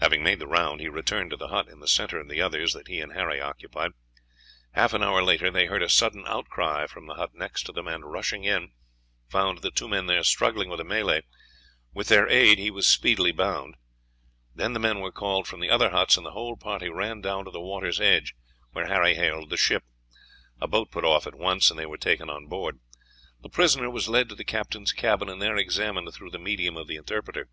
Having 0.00 0.24
made 0.24 0.40
the 0.40 0.48
round, 0.48 0.80
he 0.80 0.88
returned 0.88 1.30
to 1.30 1.36
the 1.36 1.46
hut 1.46 1.68
in 1.68 1.78
the 1.78 1.86
center 1.86 2.18
of 2.18 2.28
the 2.28 2.40
others 2.42 2.72
that 2.72 2.88
he 2.88 2.98
and 3.00 3.12
Harry 3.12 3.40
occupied. 3.40 3.92
Half 4.72 4.92
an 4.92 5.04
hour 5.04 5.22
later, 5.22 5.52
they 5.52 5.66
heard 5.66 5.84
a 5.84 5.88
sudden 5.88 6.24
outcry 6.26 6.88
from 6.88 7.06
the 7.06 7.14
hut 7.14 7.30
next 7.36 7.62
to 7.66 7.72
them, 7.72 7.86
and 7.86 8.10
rushing 8.10 8.42
in, 8.42 8.72
found 9.28 9.58
the 9.58 9.70
two 9.70 9.86
men 9.88 10.06
there 10.06 10.24
struggling 10.24 10.68
with 10.68 10.80
a 10.80 10.84
Malay. 10.84 11.20
With 11.94 12.08
their 12.08 12.26
aid 12.28 12.58
he 12.58 12.72
was 12.72 12.88
speedily 12.88 13.30
bound; 13.30 13.76
then 14.52 14.72
the 14.72 14.80
men 14.80 14.98
were 14.98 15.12
called 15.12 15.46
from 15.46 15.60
the 15.60 15.70
other 15.70 15.90
huts, 15.90 16.16
and 16.16 16.26
the 16.26 16.32
whole 16.32 16.56
party 16.56 16.88
ran 16.88 17.20
down 17.20 17.44
to 17.44 17.52
the 17.52 17.60
water's 17.60 18.00
edge, 18.00 18.34
where 18.72 18.88
Harry 18.88 19.14
hailed 19.14 19.48
the 19.48 19.56
ship. 19.56 19.84
A 20.60 20.66
boat 20.66 20.90
put 20.90 21.04
off 21.04 21.24
at 21.24 21.36
once, 21.38 21.70
and 21.70 21.78
they 21.78 21.86
were 21.86 21.96
taken 21.96 22.28
on 22.28 22.46
board. 22.48 22.80
The 23.40 23.48
prisoner 23.48 23.88
was 23.90 24.08
led 24.08 24.28
to 24.30 24.34
the 24.34 24.42
captain's 24.44 24.90
cabin, 24.92 25.28
and 25.28 25.40
there 25.40 25.56
examined 25.56 26.12
through 26.12 26.30
the 26.32 26.40
medium 26.40 26.76
of 26.76 26.88
the 26.88 26.96
interpreter. 26.96 27.48